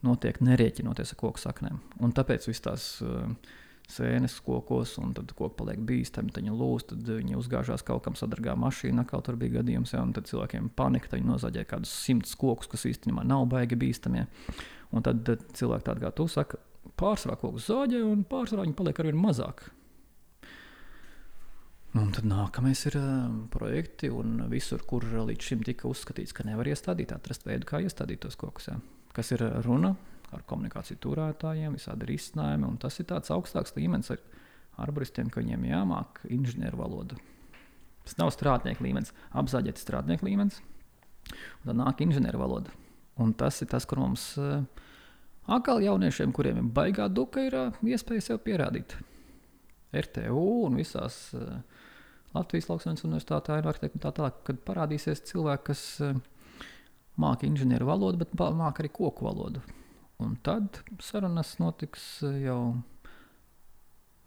[0.06, 1.82] notiek nerēķinoties ar koku saknēm.
[2.02, 3.28] Un tāpēc viss tās uh,
[3.92, 8.16] sēnes kokos, un tad koks paliek bīstami, tad viņi lūst, tad viņi uzgāžās kaut kam
[8.18, 11.92] sadargā mašīnā, kaut tur bija gadījums, ja, un tad cilvēkiem panika, tad viņi nozaģē kādus
[12.06, 14.26] simtus kokus, kas īstenībā nav baigi bīstamie.
[14.92, 16.60] Un tad, tad cilvēki tādi kā tu saka,
[17.00, 19.66] pārsvarā kokus zaģē, un pārsvarā viņi paliek arvien mazāk.
[21.92, 26.70] Un tad nākamais ir uh, projekti, un visur, kur līdz šim tika uzskatīts, ka nevar
[26.70, 28.70] iestādīt, atrast veidu, kā iestādīt tos kokus.
[28.70, 28.78] Jā.
[29.12, 29.92] Kas ir runa
[30.32, 34.22] ar komunikāciju turētājiem, visādi risinājumi, un tas ir tāds augstāks līmenis ar
[34.80, 37.18] arboristiem, ka viņiem jāmāk inženieru valodu.
[38.06, 40.62] Tas nav strādnieku līmenis, apzāģēta strādnieku līmenis,
[41.28, 42.72] un tad nāk inženieru valoda.
[43.20, 44.64] Un tas ir tas, kur mums uh,
[45.44, 48.96] atkal jauniešiem, kuriem ir baigā duka, ir uh, iespēja sev pierādīt.
[49.92, 51.60] RTU un visās uh,
[52.32, 56.16] Latvijas Lauksaimniecības universitātē, ir arhitekti un tā tālāk, kad parādīsies cilvēki, kas uh,
[57.20, 59.62] māca inženieru valodu, bet māca arī koku valodu.
[60.22, 62.60] Un tad sarunas notiks uh, jau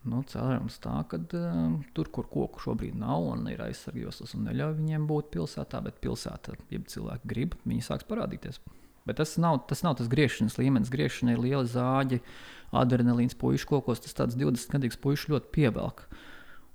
[0.06, 4.78] nu, cerams tā, ka uh, tur, kur koku šobrīd nav un ir aizsargjoslas un neļauj
[4.80, 8.62] viņiem būt pilsētā, bet pilsētā, ja cilvēki grib, viņi sāks parādīties.
[9.06, 10.90] Bet tas nav tas, nav tas griešanas līmenis.
[10.94, 12.18] Griešana ir liela zāģa,
[12.74, 14.02] adrenalīns, puikas kokos.
[14.02, 16.08] Tas tāds 20 gadīgs puisis ļoti pievelk.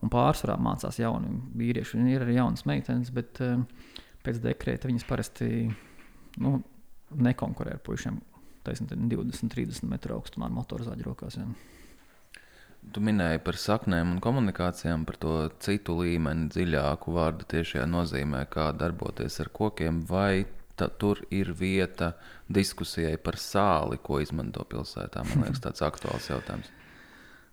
[0.00, 1.98] Un pārsvarā mācās jauni vīrieši.
[1.98, 3.60] Viņi ir arī jaunas meitenes, bet uh,
[4.24, 5.50] pēc dekrēta viņas parasti
[6.40, 6.60] nu,
[7.16, 8.20] nekonkurē ar puišiem.
[8.64, 11.38] Taisnība 20, 30 metru augstumā ar motorizāģu rokās.
[11.40, 11.46] Jā.
[12.92, 15.34] Tu minēji par saknēm un komunikācijām, par to
[15.64, 20.00] citu līmeni, dziļāku vārdu tiešajā nozīmē, kā darboties ar kokiem.
[20.08, 20.46] Vai
[20.80, 22.14] ta, tur ir vieta
[22.48, 25.24] diskusijai par sāli, ko izmanto pilsētā.
[25.28, 26.72] Man liekas, tāds aktuāls jautājums.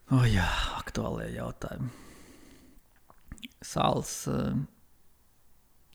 [0.08, 0.48] O, oh, jā,
[0.80, 2.07] aktuālie jautājumi.
[3.66, 4.12] Sāls.
[4.30, 4.58] Eh,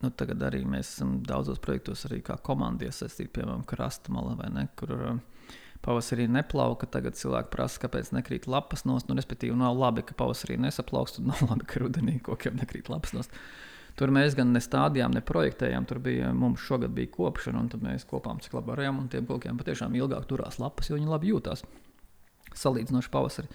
[0.02, 4.48] nu, tagad arī mēs esam daudzos projektos, arī kā komanda iesaistīti, piemēram, krasta malā vai
[4.50, 5.20] ne, kur uh,
[5.82, 6.88] pavasarī neplauka.
[6.90, 9.10] Tagad cilvēki prasa, kāpēc nekrīt lapas nost.
[9.10, 13.14] Nu, respektīvi, nav labi, ka pavasarī nesaplaukst, un nav labi, ka rudenī kokiem nekrīt lapas
[13.16, 13.38] nost.
[13.98, 15.84] Tur mēs gan nestādījām, ne projektējām.
[15.88, 19.02] Tur bija mums šogad bija kopšana, un tad mēs kopām cik labi varējām.
[19.12, 21.66] Tiem kokiem patiešām ilgāk turās lapas, jo viņi labi jūtās.
[22.56, 23.52] Salīdzinoši pavasarī.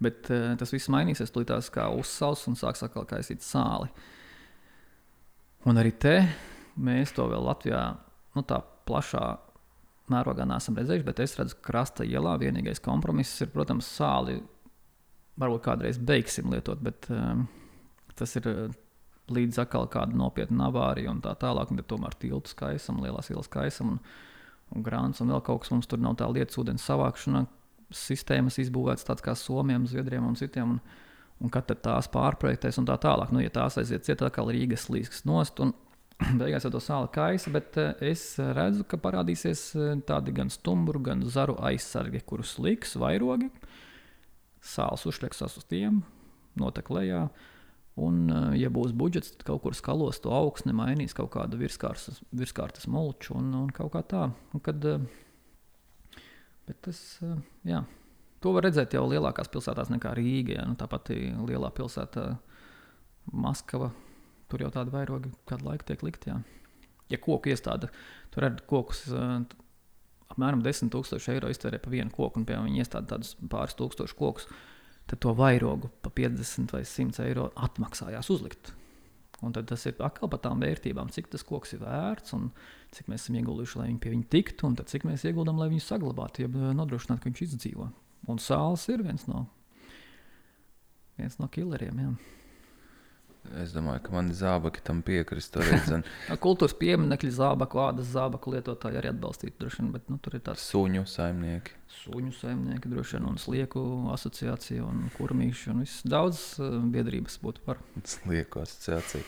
[0.00, 3.90] Bet uh, tas viss mainīsies, tūlītās kā uzsāls un sāks atkal kaisīt sāli.
[5.68, 6.14] Un arī te
[6.80, 7.82] mēs to vēl Latvijā,
[8.36, 9.24] nu tā plašā
[10.10, 14.40] mērogā neesam redzējuši, bet es redzu, ka krasta ielā vienīgais kompromiss ir, protams, sāli.
[15.40, 17.46] Varbūt kādreiz beigsim lietot, bet um,
[18.18, 18.48] tas ir
[19.30, 21.72] līdz atkal kāda nopietna avārija un tā tālāk.
[21.76, 24.02] Bet tomēr tiltu skaisam, lielās ielas skaisam un,
[24.74, 27.44] un grāns un vēl kaut kas mums tur nav tā lietas ūdens savākšana.
[27.94, 30.76] Sistēmas izbūvētas tādas kā Somijam, Zviedrijam un citiem.
[30.76, 31.06] Un,
[31.40, 33.32] un kad tās pārprojektēs un tā tālāk.
[33.34, 35.62] Nu, ja tās aiziet ciet, atkal Rīgas līnijas nost.
[35.64, 35.74] Un,
[36.40, 39.70] beigās jau to sāla kaisa, bet uh, es redzu, ka parādīsies
[40.08, 43.50] tādi gan stumbru, gan zaru aizsargi, kurus liks vairogi.
[44.60, 46.02] Sāls uzšļaksās uz tiem,
[46.60, 47.24] notek lejā.
[48.00, 52.86] Un, ja būs budžets, tad kaut kur skalos to augsni, mainīs kaut kādu virskārtas, virskārtas
[52.88, 54.22] mulču un, un kaut kā tā.
[54.54, 54.84] Un kad,
[56.70, 57.00] bet tas,
[57.66, 57.82] jā,
[58.40, 60.60] to var redzēt jau lielākās pilsētās nekā Rīga.
[60.60, 60.68] Ja?
[60.70, 62.30] Nu, tāpat lielā pilsētā
[63.30, 63.90] Maskava
[64.50, 66.32] Tur jau tādi vairogi kādu laiku tiek likti.
[66.32, 66.40] Jā.
[67.10, 67.90] Ja koku iestāde
[68.34, 69.38] tur redz kokus, uh,
[70.30, 74.48] apmēram 10,000 eiro iztērē par vienu koku, un piemēram viņi iestāda tādus pāris tūkstošus kokus,
[75.10, 78.74] tad to vairogu par 50 vai 100 eiro atmaksājās uzlikt.
[79.40, 82.50] Un tad tas ir atkal par tām vērtībām, cik tas koks ir vērts un
[82.92, 85.84] cik mēs esam ieguldījuši, lai viņi pie viņa tiktu, un cik mēs ieguldām, lai viņu
[85.86, 87.88] saglabātu, ja nodrošinātu, ka viņš izdzīvo.
[88.28, 89.46] Un sāls ir viens no,
[91.16, 92.04] viens no killeriem.
[92.04, 92.39] Jā.
[93.58, 95.62] Es domāju, ka mani zābaki tam piekristu.
[95.64, 96.00] Arī,
[96.42, 100.66] Kultūras pieminekļi, zābaku, ādas zābaku lietotāji arī atbalstītu droši vien, bet nu, tur ir tāds
[100.70, 101.74] suņu saimnieki.
[102.02, 103.82] Suņu saimnieki droši vien, un slieku
[104.14, 107.82] asociācija, un kurmīši, un viss daudz uh, biedrības būtu par.
[108.06, 109.26] Slieku asociācija.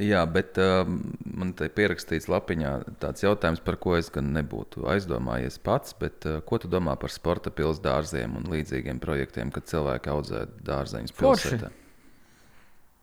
[0.00, 0.84] Jā, bet uh,
[1.24, 5.96] man te pierakstīts lapiņā tāds jautājums, par ko es gan nebūtu aizdomājies pats.
[5.98, 10.46] Bet, uh, ko tu domā par sporta pilsētas dārziem un līdzīgiem projektiem, kad cilvēki audzē
[10.68, 11.72] dārzeņus pilsētā?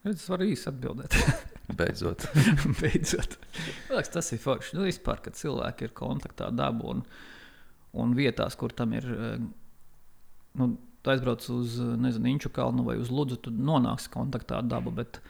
[0.08, 1.16] Es varu īsi atbildēt.
[1.78, 2.26] Beidzot.
[2.80, 3.36] Beidzot.
[3.90, 4.76] Liekas, tas ir forši.
[4.78, 7.02] Nu, vispār, kad cilvēki ir kontaktā dabu un,
[7.98, 9.08] un vietās, kur tam ir.
[9.14, 9.40] Eh,
[10.60, 14.90] nu, Tu aizbrauc uz nezinu, Inču kalnu vai uz Ludzu, tu nonāksi kontaktā ar dabu.
[14.96, 15.20] Bet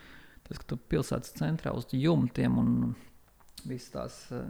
[0.46, 2.70] tas, ka tu pilsētas centrā uz jumtiem un
[3.68, 4.46] visas tās eh,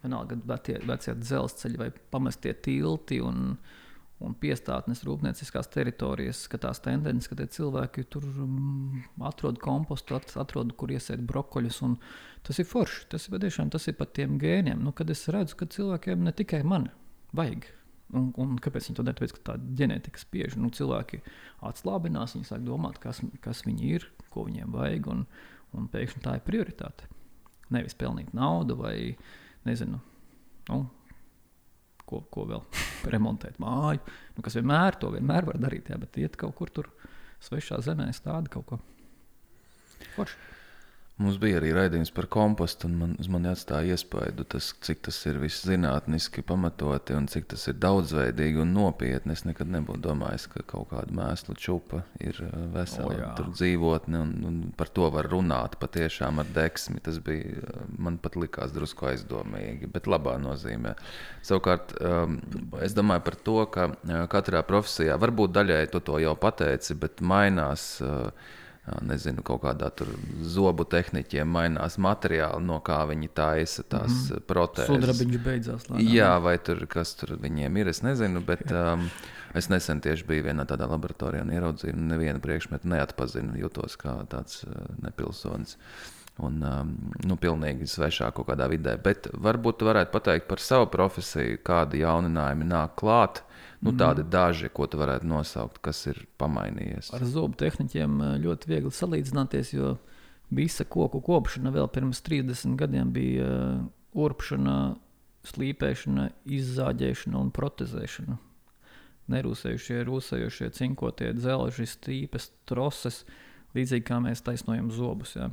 [0.00, 3.82] vienalga vecie dzelzceļi vai pamestie tilti un, uh,
[4.22, 10.94] un piestātnes rūpnieciskās teritorijas, ka tās tendences, ka cilvēki tur um, atrod kompostu, atrod, kur
[10.94, 11.82] iesēt brokoļus.
[12.46, 13.06] Tas ir forši.
[13.12, 14.82] Tas ir patiešām tas ir pat tiem gēniem.
[14.82, 16.90] Nu, kad es redzu, ka cilvēkiem ne tikai man
[17.36, 17.68] vajag.
[18.12, 19.16] Un, un kāpēc viņi to dara?
[19.16, 20.56] Tāpēc, ka tā ģenētika spiež.
[20.60, 21.22] Nu, cilvēki
[21.64, 25.08] atslābinās, viņi sāk domāt, kas, kas viņi ir, ko viņiem vajag.
[25.14, 25.26] Un,
[25.78, 27.08] un pēkšņi tā ir prioritāte.
[27.72, 28.96] Nevis pelnīt naudu vai
[29.64, 30.02] nezinu.
[30.68, 30.84] Nu,
[32.12, 32.62] ko, ko vēl
[33.12, 34.02] remontēt māju.
[34.36, 36.90] Nu, kas vienmēr to vienmēr var darīt, jā, bet iet kaut kur tur
[37.42, 38.80] svešā zemē, stāda kaut ko.
[40.16, 40.40] Forši.
[41.22, 45.18] Mums bija arī raidījums par kompostu, un man, uz mani atstāja iespaidu, tas, cik tas
[45.30, 49.36] ir viss zinātniski pamatoti un cik tas ir daudzveidīgi un nopietni.
[49.36, 54.32] Es nekad nebūtu domājis, ka kaut kāda mēslu čupa ir uh, vesela oh, dzīvotne, un,
[54.48, 57.02] un par to var runāt patiešām ar deksmi.
[57.06, 60.96] Tas bija uh, man pat likās drusku aizdomīgi, bet labā nozīmē.
[61.46, 62.40] Savukārt, um,
[62.82, 67.22] es domāju par to, ka uh, katrā profesijā varbūt daļai tu to jau pateici, bet
[67.22, 67.92] mainās.
[68.02, 68.58] Uh,
[69.06, 69.90] nezinu, kaut kādā
[70.42, 74.46] zobu tehniķiem mainās materiāli, no kā viņi taisa tās mm -hmm.
[74.48, 74.90] protēzes.
[74.90, 75.86] Sudrabiņš beidzās.
[75.90, 76.08] Lēnām.
[76.14, 79.06] Jā, vai tur kas tur viņiem ir, es nezinu, bet um,
[79.54, 84.26] es nesen tieši biju vienā tādā laboratorijā un ieraudzīju, un nevienu priekšmetu neatpazinu, jutos kā
[84.26, 85.78] tāds uh, nepilsonis.
[86.40, 86.92] Un, um,
[87.28, 88.96] nu, pilnīgi svešā kaut kādā vidē.
[88.96, 93.42] Bet varbūt jūs varētu pateikt par savu profesiju, kādi jauninājumi nāk klāt.
[93.42, 93.98] Uh, Nu, mhm.
[93.98, 97.10] tādi daži, ko tu varētu nosaukt, kas ir pamainījies.
[97.16, 99.96] Ar zobu tehniķiem eh, ļoti viegli salīdzināties, jo
[100.54, 103.80] visa koku kopšana vēl pirms 30 gadiem bija eh,
[104.22, 104.76] urpšana,
[105.50, 108.38] slīpēšana, izzāģēšana un protezēšana.
[109.34, 113.24] Nerūsējušie, rūsējošie, cinkotie dzelži, stīpes, troses,
[113.74, 115.34] līdzīgi kā mēs taisnojam zobus.
[115.34, 115.50] Ja.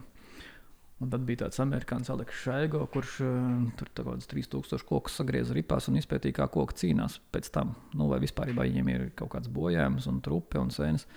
[0.99, 3.35] Un tad bija tāds amerikānis Aleks Šaigo, kurš uh,
[3.79, 7.71] tur kaut kādus 3000 kokus sagrieza ripās un izpētīja, kā koki cīnās pēc tam.
[7.95, 11.07] Nu, vai vispār viņiem ir kaut kāds bojājums, un trupe un sēnes.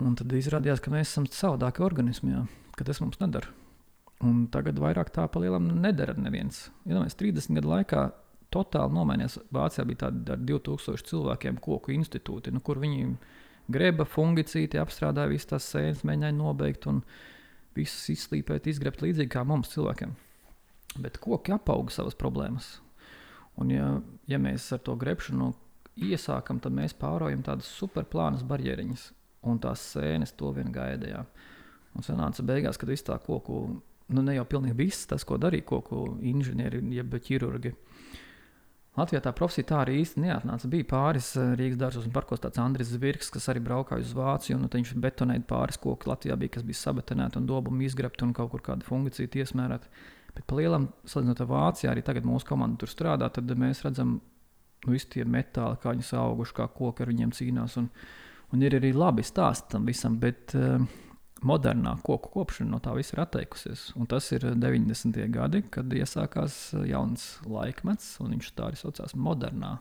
[0.00, 2.42] Un tad izrādījās, ka mēs esam savādāki organismi, jā,
[2.74, 3.52] ka tas mums nedara.
[4.26, 6.66] Un tagad vairāk tā pa lielam nedara neviens.
[6.88, 8.04] Iedomājieties, 30 gadu laikā
[8.52, 9.38] totāli nomainījās.
[9.54, 13.14] Vācijā bija tādi ar 2000 cilvēkiem koku institūti, nu, kur viņi
[13.70, 16.88] greba fungicīti, apstrādāja visas tās sēnes, mēģināja nobeigt.
[16.90, 17.04] Un,
[17.76, 20.14] visus izslīpēt, izgrebt līdzīgi kā mums cilvēkiem.
[21.00, 22.78] Bet koki apauga savas problēmas.
[23.60, 23.86] Un, ja,
[24.30, 25.52] ja mēs ar to grebšanu
[26.00, 29.10] iesākam, tad mēs pārējām tādas superplānas barjeriņas,
[29.50, 31.28] un tās sēnes to vien gaidījām.
[31.96, 33.62] Un sanāca beigās, kad viss tā koku,
[34.14, 37.74] nu ne jau pilnīgi viss tas, ko darīja koku inženieri, jeb ķirurgi,
[38.98, 40.68] Latvijā tā profesija tā arī īsti neatnāca.
[40.70, 44.58] Bija pāris eh, Rīgas dārzos un parkos tāds Andris Zvirks, kas arī braukāja uz Vāciju.
[44.58, 48.50] Nu, viņš betonēja pāris kokus Latvijā, bija, kas bija sabetonēti un dobumu izgrebti un kaut
[48.54, 49.86] kur kādu fungiciju iesmērēt.
[50.34, 54.16] Bet pa lielam, salīdzinot ar Vāciju, arī tagad mūsu komanda tur strādā, tad mēs redzam,
[54.18, 57.78] nu, visi tie metāli, kā viņi auguši, kā koki ar viņiem cīnās.
[57.78, 57.86] Un,
[58.50, 60.82] un ir arī labi stāsti tam visam, bet uh,
[61.46, 63.88] modernā koku kopšana no tā visa ir atteikusies.
[63.96, 65.16] Un tas ir 90.
[65.32, 69.78] gadi, kad iesākās jauns laikmets, un viņš tā arī saucās modernā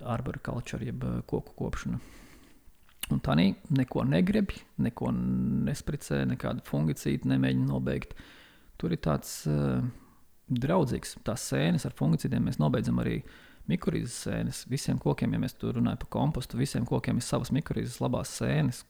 [0.00, 2.00] arborikultūra, jeb koku kopšana.
[3.12, 8.14] Un tā neko negrib, neko nespricē, nekādu fungicīdu nemēģina nobeigt.
[8.80, 9.82] Tur ir tāds uh,
[10.48, 13.20] draudzīgs, tās sēnes ar fungicīdiem mēs nobeidzam arī
[13.70, 14.62] mikrorīzes sēnes.
[14.70, 18.84] Visiem kokiem, ja mēs tur runājam par kompostu, visiem kokiem ir savas mikrorīzes labās sēnes.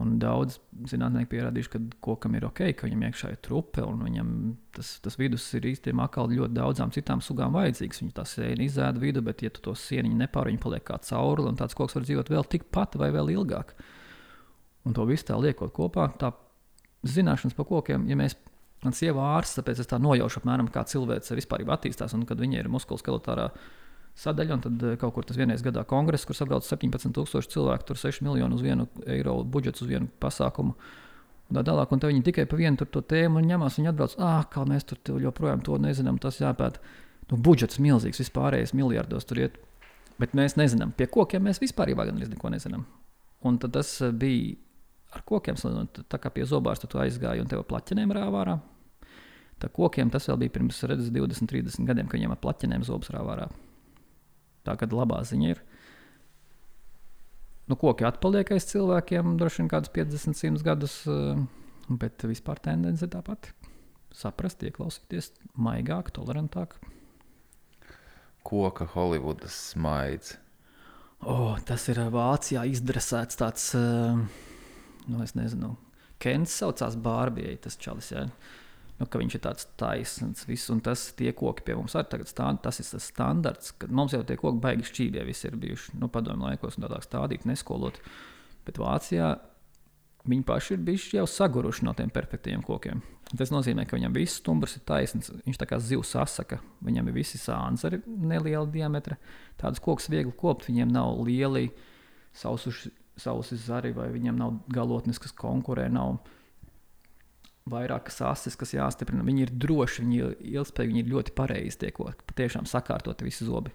[0.00, 0.56] Un daudz
[0.88, 4.30] zinātnieki pierādījuši, ka kokam ir ok, ka viņam iekšā ir trupe, un viņam
[4.72, 8.00] tas, tas vidus ir īstenībā ļoti daudzām citām sugām vajadzīgs.
[8.00, 11.52] Viņa tā sēna izēda vidu, bet, ja tu to sieniņu nepāri, viņa paliek kā caurule,
[11.52, 13.76] un tāds koks var dzīvot vēl tikpat vai vēl ilgāk.
[14.88, 16.32] Un to visu tā liekot kopā, tā
[17.04, 18.38] zināšanas par kokiem, ja mēs
[18.82, 22.16] Man sieva ārsts, tāpēc es tā nojaušu apmēram, kā cilvēks vispār attīstās.
[22.16, 23.52] Un kad viņa ir muskuloskeletāra
[24.18, 28.00] sadaļa, un tad eh, kaut kur tas vienreiz gadā kongress, kur sabrauc 17,000 cilvēku, tur
[28.00, 30.76] 6 miljonu uz vienu eiro budžets uz vienu pasākumu.
[31.50, 33.76] Un tā tālāk, un tā viņi tikai pa vienu to tēmu ņemās.
[33.78, 36.80] Viņi atbrauc, ah, kā mēs tur joprojām to nezinām, tas jāpēta.
[37.30, 39.58] Nu, budžets milzīgs, vispārējais miljardos tur iet.
[40.20, 42.84] Bet mēs nezinām, pie kokiem mēs vispār neko nezinām.
[43.42, 44.54] Un tas eh, bija
[45.12, 45.58] ar kokiem,
[46.08, 48.56] tā kā pie zobārsta tu aizgāji un tev plaķenēm rāvā ārā.
[49.60, 53.12] Tā kokiem tas vēl bija pirms redzes, 20, 30 gadiem, kad viņiem ar plaķenēm zobus
[53.14, 53.50] rāvā ārā.
[54.66, 55.62] Tā kā labā ziņa ir.
[57.70, 61.38] Nu, koki atpaliek aiz cilvēkiem droši vien kādus 50, 100 gadus, eh,
[61.88, 63.54] bet vispār tendence ir tā pati.
[64.12, 66.76] Saprast, ieklausīties, maigāk, tolerantāk.
[68.44, 70.36] Koka Holivudas smaids.
[71.22, 74.18] Oh, tas ir Vācijā izdresēts tāds, uh,
[75.06, 75.76] nu, es nezinu,
[76.18, 78.10] Kens saucās Bārbijai, tas čalis.
[78.10, 78.26] Jā.
[78.26, 78.61] Ja?
[79.00, 80.44] Nu, ka viņš ir tāds taisns.
[80.48, 82.58] Viss, un tas tie koki pie mums arī tagad stāv.
[82.64, 86.10] Tas ir tas standarts, ka mums jau tie koki baigi šķīvie visi ir bijuši nu,
[86.12, 87.98] padomju laikos un tādā stādīti, neskolot.
[88.66, 89.32] Bet Vācijā
[90.28, 93.02] viņi paši ir bijuši jau saguruši no tiem perfektiem kokiem.
[93.38, 95.30] Tas nozīmē, ka viņam viss stumbrs ir taisns.
[95.46, 96.60] Viņš tā kā zivs asaka.
[96.84, 99.16] Viņam ir visi sānzari neliela diametra.
[99.60, 100.68] Tādus kokus viegli kopt.
[100.68, 101.70] Viņiem nav lieli
[102.36, 105.88] sausuši, sausi zari vai viņiem nav galotnes, kas konkurē.
[105.92, 106.20] Nav
[107.70, 109.24] vairākas asis, kas jāstiprina.
[109.26, 113.74] Viņi ir droši, viņi ir ilgspējīgi, viņi ir ļoti pareizi tiekot, patiešām sakārtot visi zobi.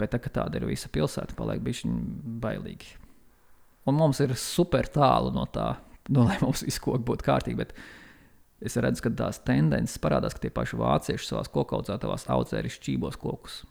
[0.00, 1.96] Bet tā, tāda ir visa pilsēta, paliek bišķiņ
[2.40, 2.94] bailīgi.
[3.88, 5.74] Un mums ir super tālu no tā,
[6.08, 7.58] no, lai mums viss koks būtu kārtīgi.
[7.60, 7.74] Bet
[8.64, 13.20] es redzu, ka tās tendences parādās, ka tie paši vācieši savā kokaudzētavās audzē arī šķībos
[13.20, 13.62] kokus.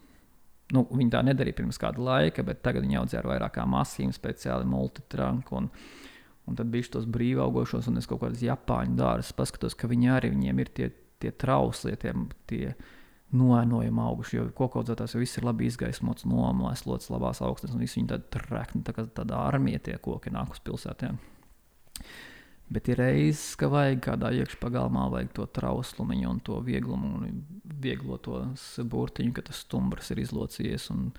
[0.75, 4.69] Nu, viņi tā nedarīja pirms kāda laika, bet tagad viņi audzē ar vairākām masīm, speciāli
[4.69, 5.57] multitranku.
[5.57, 5.71] Un,
[6.49, 10.31] Un tad bija tos brīvaugošos, un es kaut kādas japāņu dārzus paskatos, ka viņi arī
[10.33, 10.87] viņiem ir tie,
[11.21, 12.13] tie trauslie, tie,
[12.49, 12.71] tie
[13.37, 14.39] noēnojami auguši.
[14.39, 18.81] Jo kokaudzētājs jau viss ir labi izgaismots, nomēslots, labās augstnes, un visi viņi tādi trekni,
[18.87, 21.19] tā kā tāda armija tie koki nāk uz pilsētām.
[22.69, 27.43] Bet ir reizes, ka vajag kādā iekšpagalmā, vajag to trauslumu un to vieglumu, un
[27.81, 28.41] vieglo to
[28.89, 31.09] burtiņu, ka tas stumbrs ir izlocījies, un,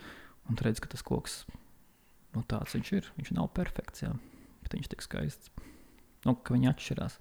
[0.47, 1.45] un redz, ka tas koks
[2.35, 3.15] nu, tāds viņš ir.
[3.19, 4.07] Viņš nav perfekts.
[4.07, 4.15] Jā
[4.71, 5.51] bet viņš ir tik skaists.
[6.27, 7.17] Nu, ka viņi atšķirās.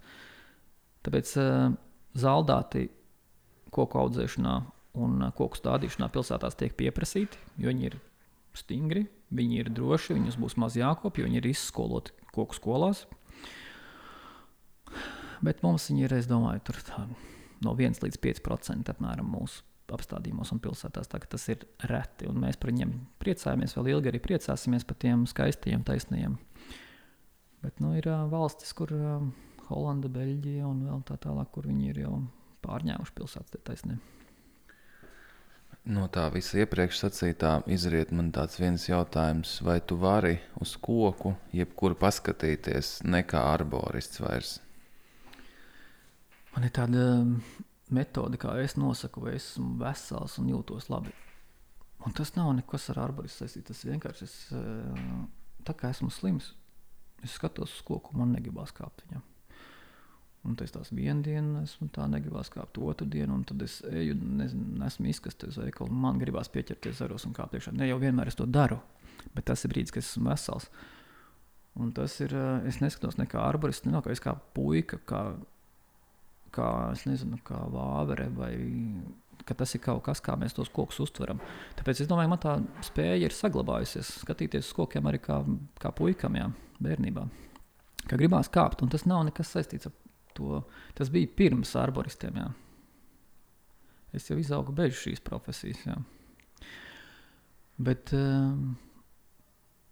[1.06, 1.72] Tāpēc uh,
[2.14, 2.86] zaldāti
[3.74, 4.54] koku audzēšanā
[5.00, 7.96] un uh, koku stādīšanā pilsētās tiek pieprasīti, jo viņi ir
[8.54, 13.06] stingri, viņi ir droši, viņus būs maz jākopja, viņi ir izskoloti koku skolās.
[15.40, 17.02] Bet mums viņi ir, es domāju, tur tā,
[17.64, 21.08] no 1 līdz 5% apmēram mūsu apstādījumos un pilsētās.
[21.10, 23.74] Tas ir reti, un mēs par viņiem priecājamies.
[23.78, 26.36] Vēl ilgi arī priecāsimies par tiem skaistiem, taisniem
[27.60, 29.26] Bet nu, ir uh, valstis, kur uh,
[29.68, 32.14] Holanda, Beļģija un vēl tā tālāk, kur viņi ir jau
[32.64, 34.16] pārņēmuši pilsētas taisnību.
[35.90, 41.32] No tā visa iepriekš sacītā izriet man tāds viens jautājums, vai tu vari uz koku
[41.56, 44.58] jebkuru paskatīties, ne kā arborists vairs?
[46.52, 47.06] Man ir tāda
[47.94, 51.14] metode, kā es nosaku, vai esmu vesels un jūtos labi.
[52.04, 53.70] Un tas nav nekas ar arboristu saistīts.
[53.72, 54.36] Tas vienkārši es,
[55.64, 56.52] tā kā esmu slims,
[57.24, 59.26] Es skatos uz koku, man negribās kāpt viņam.
[60.48, 64.14] Un tas tās vienu dienu, esmu tā negribās kāpt otru dienu, un tad es eju,
[64.16, 67.74] nezinu, esmu izkasties uz veikalu, man gribās pieķerties zaros un kāpt iekšā.
[67.76, 68.78] Ne jau vienmēr es to daru,
[69.36, 70.70] bet tas ir brīdis, kad esmu vesels.
[71.80, 75.36] Un tas ir, eh, es neskatos nekā arborists, ne kā kā puika, kā,
[76.50, 76.70] kā
[77.06, 78.54] nezinu, kā vāvere vai
[79.44, 81.40] ka tas ir kaut kas, kā mēs tos kokus uztveram.
[81.78, 85.40] Tāpēc es domāju, man tā spēja ir saglabājusies, skatīties uz kokiem arī kā,
[85.80, 86.50] kā puikam, jā,
[86.82, 87.26] bērnībā.
[88.08, 89.94] Kā gribās kāpt, un tas nav nekas saistīts ar
[90.36, 90.62] to.
[90.98, 92.38] Tas bija pirms arboristiem.
[92.40, 92.48] Jā.
[94.16, 95.82] Es jau izaugu bez šīs profesijas.
[95.86, 95.98] Jā.
[97.80, 98.74] Bet um,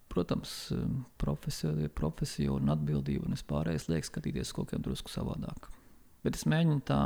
[0.08, 0.72] protams,
[1.20, 5.70] profesija, profesija un atbildība, un es pārējais liekas skatīties kaut kā drusku savādāk.
[6.24, 7.02] Bet es mēģinu tā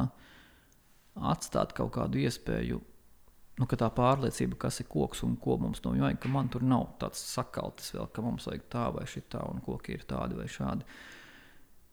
[1.32, 2.80] atstāt kaut kādu iespēju,
[3.60, 6.64] nu, tā pārliecība, kas ir koks un ko mums no viņa vajag, ka man tur
[6.66, 10.48] nav tāds sakaltis vēl, ka mums vajag tā vai šitā, un koki ir tādi vai
[10.50, 10.86] šādi.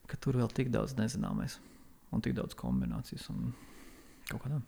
[0.09, 1.59] Ka tur vēl tik daudz nezināmais
[2.15, 3.53] un tik daudz kombinācijas un
[4.31, 4.65] kaut kā tāda.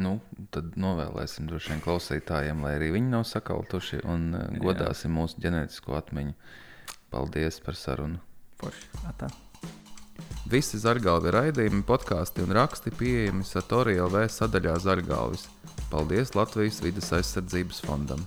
[0.00, 0.20] Nu,
[0.54, 5.98] tad novēlēsim droši vien klausītājiem, lai arī viņi nav sakaltuši un uh, godāsim mūsu ģenētisko
[5.98, 6.38] atmiņu.
[7.10, 8.22] Paldies par sarunu.
[8.62, 8.90] Forši.
[9.10, 9.32] Atā.
[10.50, 15.48] Visi zargalvi raidījumi, podkāsti un raksti pieejami Satorija LV sadaļā Zargalvis.
[15.90, 18.26] Paldies Latvijas vidas aizsardzības fondam!